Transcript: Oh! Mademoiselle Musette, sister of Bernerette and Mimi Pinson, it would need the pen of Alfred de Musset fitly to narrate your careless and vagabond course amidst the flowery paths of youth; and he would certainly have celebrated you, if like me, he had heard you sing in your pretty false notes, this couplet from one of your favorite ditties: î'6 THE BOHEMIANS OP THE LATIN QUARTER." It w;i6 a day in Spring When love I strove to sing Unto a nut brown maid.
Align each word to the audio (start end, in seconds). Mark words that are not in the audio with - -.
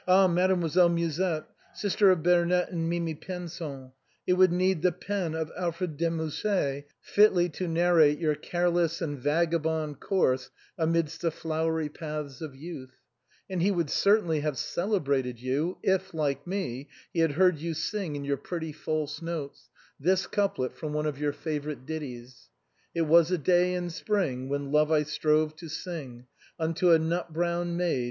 Oh! 0.07 0.27
Mademoiselle 0.27 0.89
Musette, 0.89 1.47
sister 1.75 2.09
of 2.09 2.23
Bernerette 2.23 2.71
and 2.71 2.89
Mimi 2.89 3.13
Pinson, 3.13 3.91
it 4.25 4.33
would 4.33 4.51
need 4.51 4.81
the 4.81 4.91
pen 4.91 5.35
of 5.35 5.51
Alfred 5.55 5.95
de 5.95 6.09
Musset 6.09 6.87
fitly 6.99 7.49
to 7.49 7.67
narrate 7.67 8.17
your 8.17 8.33
careless 8.33 8.99
and 8.99 9.19
vagabond 9.19 9.99
course 9.99 10.49
amidst 10.75 11.21
the 11.21 11.29
flowery 11.29 11.87
paths 11.87 12.41
of 12.41 12.55
youth; 12.55 12.95
and 13.47 13.61
he 13.61 13.69
would 13.69 13.91
certainly 13.91 14.39
have 14.39 14.57
celebrated 14.57 15.39
you, 15.39 15.77
if 15.83 16.15
like 16.15 16.47
me, 16.47 16.89
he 17.13 17.19
had 17.19 17.33
heard 17.33 17.59
you 17.59 17.75
sing 17.75 18.15
in 18.15 18.23
your 18.25 18.37
pretty 18.37 18.71
false 18.71 19.21
notes, 19.21 19.69
this 19.99 20.25
couplet 20.25 20.73
from 20.75 20.93
one 20.93 21.05
of 21.05 21.19
your 21.19 21.31
favorite 21.31 21.85
ditties: 21.85 22.49
î'6 22.95 22.95
THE 22.95 23.03
BOHEMIANS 23.03 23.03
OP 23.03 23.03
THE 23.03 23.03
LATIN 23.03 23.05
QUARTER." 23.05 23.05
It 23.05 23.13
w;i6 23.13 23.31
a 23.35 23.37
day 23.37 23.73
in 23.75 23.89
Spring 23.91 24.49
When 24.49 24.71
love 24.71 24.91
I 24.91 25.03
strove 25.03 25.55
to 25.57 25.69
sing 25.69 26.25
Unto 26.59 26.89
a 26.89 26.97
nut 26.97 27.31
brown 27.31 27.77
maid. 27.77 27.99